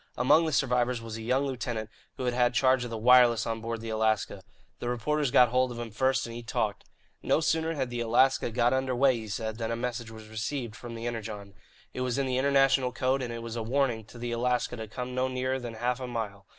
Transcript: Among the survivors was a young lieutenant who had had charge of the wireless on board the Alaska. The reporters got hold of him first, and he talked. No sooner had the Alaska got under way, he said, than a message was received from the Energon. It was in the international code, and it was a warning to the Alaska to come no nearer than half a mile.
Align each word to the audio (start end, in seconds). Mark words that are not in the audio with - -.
Among 0.17 0.47
the 0.47 0.51
survivors 0.51 0.99
was 0.99 1.15
a 1.17 1.21
young 1.21 1.45
lieutenant 1.45 1.91
who 2.17 2.23
had 2.25 2.33
had 2.33 2.55
charge 2.55 2.83
of 2.83 2.89
the 2.89 2.97
wireless 2.97 3.45
on 3.45 3.61
board 3.61 3.81
the 3.81 3.91
Alaska. 3.91 4.41
The 4.79 4.89
reporters 4.89 5.29
got 5.29 5.49
hold 5.49 5.71
of 5.71 5.77
him 5.77 5.91
first, 5.91 6.25
and 6.25 6.33
he 6.33 6.41
talked. 6.41 6.85
No 7.21 7.39
sooner 7.39 7.75
had 7.75 7.91
the 7.91 7.99
Alaska 7.99 8.49
got 8.49 8.73
under 8.73 8.95
way, 8.95 9.15
he 9.17 9.27
said, 9.27 9.59
than 9.59 9.69
a 9.69 9.75
message 9.75 10.09
was 10.09 10.27
received 10.27 10.75
from 10.75 10.95
the 10.95 11.05
Energon. 11.05 11.53
It 11.93 12.01
was 12.01 12.17
in 12.17 12.25
the 12.25 12.39
international 12.39 12.91
code, 12.91 13.21
and 13.21 13.31
it 13.31 13.43
was 13.43 13.55
a 13.55 13.61
warning 13.61 14.03
to 14.05 14.17
the 14.17 14.31
Alaska 14.31 14.75
to 14.75 14.87
come 14.87 15.13
no 15.13 15.27
nearer 15.27 15.59
than 15.59 15.75
half 15.75 15.99
a 15.99 16.07
mile. 16.07 16.47